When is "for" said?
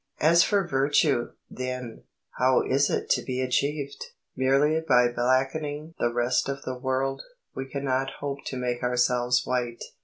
0.43-0.67